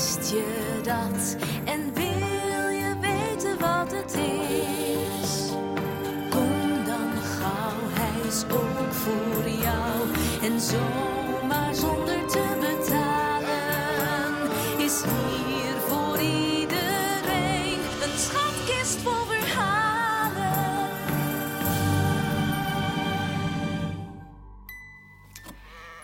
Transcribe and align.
Wist 0.00 0.30
je 0.30 0.80
dat? 0.82 1.36
En 1.64 1.94
wil 1.94 2.68
je 2.68 2.94
weten 3.00 3.58
wat 3.58 3.92
het 3.92 4.14
is? 4.14 5.50
Kom 6.30 6.84
dan 6.84 7.12
gauw, 7.22 7.80
hij 7.88 8.28
is 8.28 8.44
ook 8.44 8.92
voor 8.92 9.48
jou. 9.48 10.08
En 10.42 10.60
zomaar 10.60 11.74
zonder 11.74 12.26
te 12.26 12.44
betalen 12.60 14.50
is 14.78 15.02
hier 15.02 15.39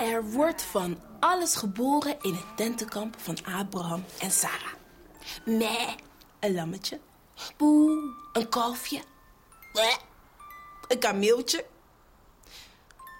Er 0.00 0.30
wordt 0.30 0.62
van 0.62 0.98
alles 1.18 1.54
geboren 1.54 2.16
in 2.20 2.34
het 2.34 2.56
tentenkamp 2.56 3.16
van 3.18 3.38
Abraham 3.44 4.04
en 4.20 4.30
Sarah. 4.30 4.72
Meh, 5.44 5.94
een 6.38 6.54
lammetje. 6.54 7.00
Boe, 7.56 8.14
een 8.32 8.48
kalfje. 8.48 9.02
Bleh, 9.72 9.96
een 10.88 10.98
kameeltje. 10.98 11.66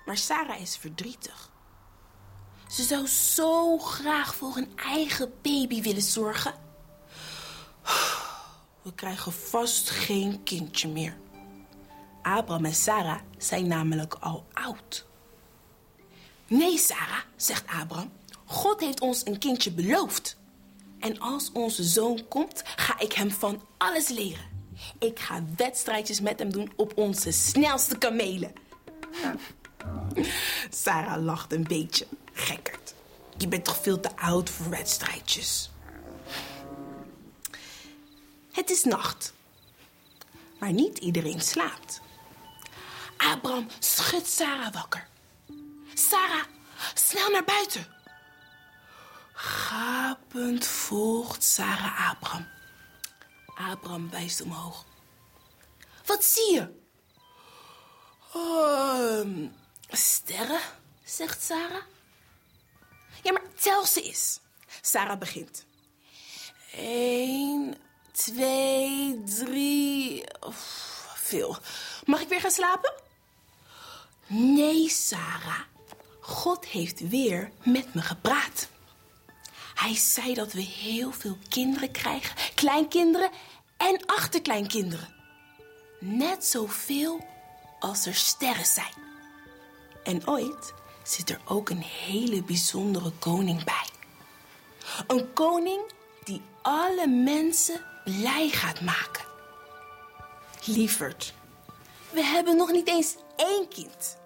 Maar 0.04 0.16
Sarah 0.16 0.60
is 0.60 0.76
verdrietig. 0.76 1.50
Ze 2.68 2.82
zou 2.82 3.06
zo 3.06 3.78
graag 3.78 4.34
voor 4.34 4.56
een 4.56 4.72
eigen 4.76 5.32
baby 5.42 5.82
willen 5.82 6.02
zorgen. 6.02 6.54
We 8.82 8.94
krijgen 8.94 9.32
vast 9.32 9.90
geen 9.90 10.42
kindje 10.42 10.88
meer. 10.88 11.16
Abraham 12.22 12.64
en 12.64 12.74
Sarah 12.74 13.20
zijn 13.38 13.66
namelijk 13.66 14.14
al 14.14 14.46
oud. 14.52 15.08
Nee, 16.50 16.78
Sarah, 16.78 17.22
zegt 17.36 17.66
Abraham. 17.66 18.12
God 18.44 18.80
heeft 18.80 19.00
ons 19.00 19.26
een 19.26 19.38
kindje 19.38 19.72
beloofd. 19.72 20.36
En 20.98 21.18
als 21.20 21.50
onze 21.52 21.82
zoon 21.82 22.28
komt, 22.28 22.62
ga 22.76 22.98
ik 22.98 23.12
hem 23.12 23.30
van 23.30 23.62
alles 23.78 24.08
leren. 24.08 24.48
Ik 24.98 25.18
ga 25.18 25.44
wedstrijdjes 25.56 26.20
met 26.20 26.38
hem 26.38 26.52
doen 26.52 26.72
op 26.76 26.92
onze 26.96 27.30
snelste 27.30 27.98
kamelen. 27.98 28.52
Sarah 30.84 31.22
lacht 31.22 31.52
een 31.52 31.64
beetje. 31.64 32.06
Gekkerd. 32.32 32.94
Je 33.36 33.48
bent 33.48 33.64
toch 33.64 33.82
veel 33.82 34.00
te 34.00 34.16
oud 34.16 34.50
voor 34.50 34.70
wedstrijdjes. 34.70 35.70
Het 38.52 38.70
is 38.70 38.84
nacht. 38.84 39.32
Maar 40.58 40.72
niet 40.72 40.98
iedereen 40.98 41.40
slaapt. 41.40 42.00
Abraham 43.16 43.66
schudt 43.78 44.26
Sarah 44.26 44.72
wakker. 44.72 45.08
Sarah, 45.94 46.44
snel 46.94 47.30
naar 47.30 47.44
buiten. 47.44 47.86
Gapend 49.32 50.66
volgt 50.66 51.44
Sarah 51.44 52.10
Abraham. 52.10 52.46
Abraham 53.54 54.10
wijst 54.10 54.40
omhoog. 54.40 54.84
Wat 56.04 56.24
zie 56.24 56.52
je? 56.52 56.78
Ehm, 58.34 59.48
sterren, 59.88 60.60
zegt 61.04 61.42
Sarah. 61.42 61.82
Ja, 63.22 63.32
maar 63.32 63.54
tel 63.60 63.86
ze 63.86 64.02
eens. 64.02 64.40
Sarah 64.80 65.18
begint. 65.18 65.66
Eén, 66.72 67.76
twee, 68.12 69.22
drie. 69.24 70.24
Veel. 71.14 71.56
Mag 72.04 72.20
ik 72.20 72.28
weer 72.28 72.40
gaan 72.40 72.50
slapen? 72.50 72.94
Nee, 74.26 74.88
Sarah. 74.88 75.60
God 76.20 76.66
heeft 76.66 77.08
weer 77.08 77.50
met 77.62 77.94
me 77.94 78.00
gepraat. 78.00 78.68
Hij 79.74 79.94
zei 79.94 80.34
dat 80.34 80.52
we 80.52 80.60
heel 80.60 81.12
veel 81.12 81.36
kinderen 81.48 81.90
krijgen, 81.90 82.36
kleinkinderen 82.54 83.30
en 83.76 84.06
achterkleinkinderen. 84.06 85.14
Net 86.00 86.44
zoveel 86.44 87.26
als 87.78 88.06
er 88.06 88.14
sterren 88.14 88.66
zijn. 88.66 88.92
En 90.02 90.28
ooit 90.28 90.74
zit 91.02 91.30
er 91.30 91.40
ook 91.44 91.70
een 91.70 91.82
hele 91.82 92.42
bijzondere 92.42 93.10
koning 93.18 93.64
bij. 93.64 93.88
Een 95.06 95.32
koning 95.32 95.80
die 96.24 96.42
alle 96.62 97.06
mensen 97.06 97.84
blij 98.04 98.48
gaat 98.48 98.80
maken. 98.80 99.24
Lieverd, 100.64 101.34
we 102.10 102.24
hebben 102.24 102.56
nog 102.56 102.72
niet 102.72 102.88
eens 102.88 103.16
één 103.36 103.68
kind. 103.68 104.16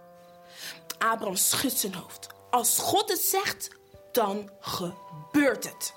Abraham 1.10 1.36
schudt 1.36 1.78
zijn 1.78 1.94
hoofd. 1.94 2.26
Als 2.50 2.78
God 2.78 3.08
het 3.08 3.20
zegt, 3.20 3.68
dan 4.12 4.50
gebeurt 4.60 5.64
het. 5.64 5.94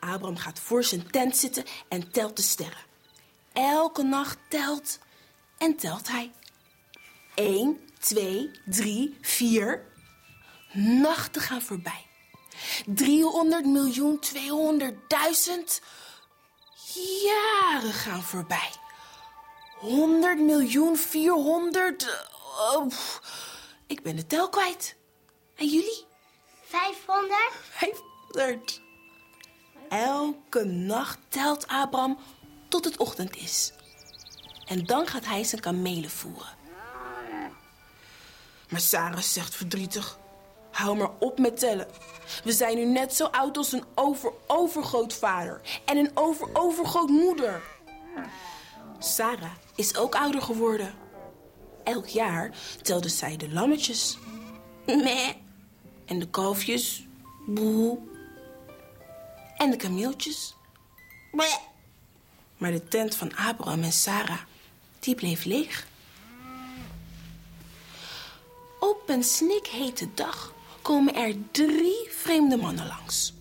Abraham 0.00 0.36
gaat 0.36 0.58
voor 0.58 0.84
zijn 0.84 1.10
tent 1.10 1.36
zitten 1.36 1.64
en 1.88 2.10
telt 2.10 2.36
de 2.36 2.42
sterren. 2.42 2.86
Elke 3.52 4.02
nacht 4.02 4.38
telt 4.48 4.98
en 5.58 5.76
telt 5.76 6.08
hij. 6.08 6.32
1, 7.34 7.80
2, 7.98 8.50
3, 8.64 9.18
4. 9.20 9.86
Nachten 10.72 11.42
gaan 11.42 11.62
voorbij. 11.62 12.06
300 12.86 13.64
miljoen 13.64 14.20
200.000 14.34 14.34
jaren 17.22 17.92
gaan 17.92 18.22
voorbij. 18.22 18.70
100 19.78 20.38
miljoen 20.38 20.96
400. 20.96 22.36
Oh, 22.58 22.86
ik 23.86 24.02
ben 24.02 24.16
de 24.16 24.26
tel 24.26 24.48
kwijt. 24.48 24.96
En 25.54 25.66
jullie? 25.66 26.06
500? 26.62 27.34
500. 27.70 28.80
Elke 29.88 30.64
nacht 30.64 31.18
telt 31.28 31.66
Abraham 31.66 32.18
tot 32.68 32.84
het 32.84 32.96
ochtend 32.96 33.36
is. 33.36 33.72
En 34.66 34.84
dan 34.86 35.06
gaat 35.06 35.24
hij 35.24 35.44
zijn 35.44 35.60
kamelen 35.60 36.10
voeren. 36.10 36.56
Maar 38.68 38.80
Sarah 38.80 39.20
zegt 39.20 39.54
verdrietig: 39.54 40.18
Hou 40.70 40.96
maar 40.96 41.10
op 41.18 41.38
met 41.38 41.58
tellen. 41.58 41.88
We 42.44 42.52
zijn 42.52 42.76
nu 42.76 42.84
net 42.84 43.14
zo 43.14 43.24
oud 43.24 43.56
als 43.56 43.72
een 43.72 43.84
over-overgrootvader 43.94 45.60
en 45.84 45.96
een 45.96 46.10
over-overgrootmoeder. 46.14 47.62
Sarah 48.98 49.54
is 49.74 49.96
ook 49.96 50.14
ouder 50.14 50.42
geworden. 50.42 51.07
Elk 51.88 52.06
jaar 52.06 52.56
telde 52.82 53.08
zij 53.08 53.36
de 53.36 53.48
lammetjes. 53.50 54.18
Meh. 54.86 55.28
En 56.04 56.18
de 56.18 56.28
kalfjes. 56.28 57.06
Boe. 57.46 57.98
En 59.56 59.70
de 59.70 59.76
kameeltjes. 59.76 60.54
Bleh. 61.30 61.56
Maar 62.56 62.70
de 62.70 62.88
tent 62.88 63.14
van 63.14 63.36
Abraham 63.36 63.82
en 63.82 63.92
Sarah, 63.92 64.40
die 64.98 65.14
bleef 65.14 65.44
leeg. 65.44 65.86
Op 68.80 69.02
een 69.06 69.24
snikhete 69.24 70.08
dag 70.14 70.54
komen 70.82 71.14
er 71.14 71.34
drie 71.50 72.08
vreemde 72.10 72.56
mannen 72.56 72.86
langs. 72.86 73.32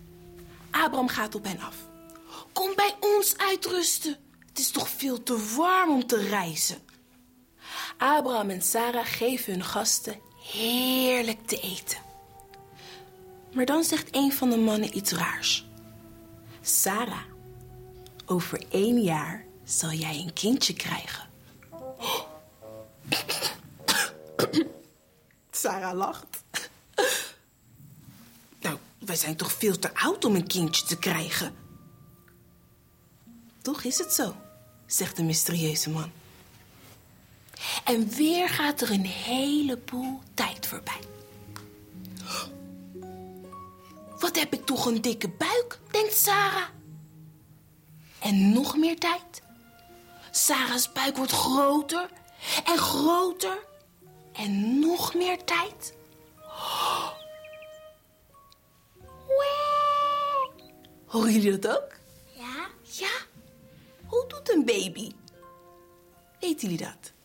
Abraham 0.72 1.08
gaat 1.08 1.36
op 1.36 1.44
hen 1.44 1.60
af. 1.60 1.76
Kom 2.54 2.72
bij 2.76 2.96
ons 3.00 3.38
uitrusten. 3.38 4.18
Het 4.48 4.60
is 4.60 4.72
toch 4.72 4.90
veel 4.90 5.24
te 5.24 5.54
warm 5.56 5.92
om 5.92 6.08
te 6.08 6.28
reizen. 6.28 6.87
Abraham 7.98 8.50
en 8.50 8.62
Sarah 8.62 9.06
geven 9.06 9.54
hun 9.54 9.64
gasten 9.64 10.20
heerlijk 10.52 11.48
te 11.48 11.60
eten. 11.60 11.98
Maar 13.54 13.66
dan 13.66 13.84
zegt 13.84 14.16
een 14.16 14.34
van 14.34 14.50
de 14.50 14.58
mannen 14.58 14.98
iets 14.98 15.12
raars. 15.12 15.66
Sarah, 16.62 17.24
over 18.26 18.66
één 18.70 19.02
jaar 19.02 19.46
zal 19.64 19.92
jij 19.92 20.20
een 20.20 20.34
kindje 20.34 20.74
krijgen. 20.74 21.26
Sarah 25.52 25.98
lacht. 25.98 26.42
Nou, 28.62 28.78
wij 28.98 29.16
zijn 29.16 29.36
toch 29.36 29.52
veel 29.52 29.80
te 29.80 29.96
oud 29.96 30.26
om 30.26 30.36
een 30.36 30.48
kindje 30.48 30.86
te 30.86 30.98
krijgen. 30.98 31.56
Toch 33.62 33.84
is 33.84 33.98
het 33.98 34.14
zo, 34.14 34.36
zegt 34.86 35.16
de 35.16 35.24
mysterieuze 35.24 35.90
man. 35.90 36.12
En 37.88 38.10
weer 38.10 38.50
gaat 38.50 38.82
er 38.82 38.92
een 38.92 39.06
heleboel 39.06 40.20
tijd 40.34 40.68
voorbij. 40.68 41.00
Wat 44.20 44.36
heb 44.36 44.54
ik 44.54 44.66
toch 44.66 44.86
een 44.86 45.02
dikke 45.02 45.30
buik, 45.30 45.80
denkt 45.92 46.14
Sarah. 46.14 46.68
En 48.20 48.54
nog 48.54 48.78
meer 48.78 49.00
tijd. 49.00 49.42
Sarah's 50.32 50.92
buik 50.92 51.18
wordt 51.18 51.32
groter 51.32 52.10
en 52.66 52.78
groter. 52.78 53.66
En 54.34 54.80
nog 54.80 55.14
meer 55.14 55.44
tijd. 55.44 55.94
Horen 61.06 61.32
jullie 61.32 61.60
dat 61.60 61.78
ook? 61.78 61.96
Ja? 62.36 62.68
Ja. 62.82 63.12
Hoe 64.06 64.26
doet 64.28 64.54
een 64.54 64.66
baby? 64.66 65.12
Weten 66.40 66.70
jullie 66.70 66.86
dat? 66.86 67.16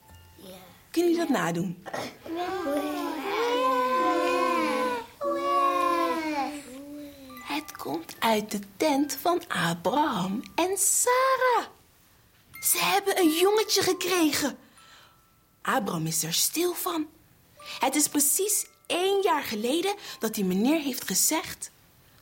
Kunnen 0.93 1.12
jullie 1.12 1.27
dat 1.27 1.37
nadoen? 1.37 1.85
Het 7.43 7.77
komt 7.77 8.15
uit 8.19 8.50
de 8.50 8.59
tent 8.77 9.19
van 9.21 9.43
Abraham 9.49 10.43
en 10.55 10.79
Sarah. 10.79 11.67
Ze 12.61 12.79
hebben 12.79 13.19
een 13.19 13.31
jongetje 13.31 13.83
gekregen. 13.83 14.59
Abraham 15.62 16.06
is 16.06 16.23
er 16.23 16.33
stil 16.33 16.75
van. 16.75 17.06
Het 17.79 17.94
is 17.94 18.09
precies 18.09 18.67
één 18.87 19.23
jaar 19.23 19.43
geleden 19.43 19.94
dat 20.19 20.35
die 20.35 20.44
meneer 20.44 20.81
heeft 20.81 21.06
gezegd 21.06 21.71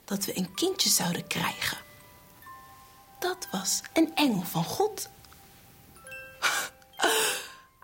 dat 0.04 0.24
we 0.24 0.36
een 0.36 0.54
kindje 0.54 0.90
zouden 0.90 1.26
krijgen. 1.26 1.78
Dat 3.18 3.48
was 3.52 3.80
een 3.92 4.14
engel 4.14 4.42
van 4.42 4.64
God. 4.64 5.08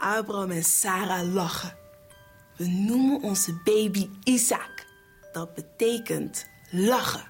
Abraham 0.07 0.51
en 0.51 0.65
Sarah 0.65 1.33
lachen. 1.33 1.77
We 2.57 2.67
noemen 2.67 3.23
onze 3.23 3.55
baby 3.65 4.11
Isaac. 4.25 4.87
Dat 5.33 5.55
betekent 5.55 6.47
lachen. 6.71 7.25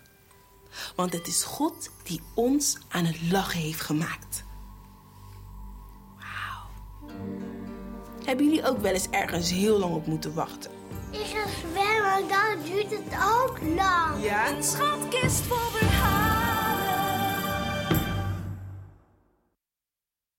Want 0.96 1.12
het 1.12 1.26
is 1.26 1.42
God 1.42 1.90
die 2.02 2.20
ons 2.34 2.78
aan 2.88 3.04
het 3.04 3.30
lachen 3.30 3.60
heeft 3.60 3.80
gemaakt. 3.80 4.44
Wauw. 6.16 6.68
Hebben 8.24 8.46
jullie 8.46 8.66
ook 8.66 8.78
wel 8.78 8.92
eens 8.92 9.10
ergens 9.10 9.50
heel 9.50 9.78
lang 9.78 9.94
op 9.94 10.06
moeten 10.06 10.34
wachten? 10.34 10.70
Ik 11.10 11.24
ga 11.24 11.46
zwemmen, 11.48 12.28
dan 12.28 12.62
duurt 12.64 12.90
het 12.90 13.20
ook 13.34 13.58
lang. 13.76 14.24
Ja? 14.24 14.50
Een 14.50 14.62
schatkist 14.62 15.40
vol 15.40 15.56
verhalen. 15.56 16.45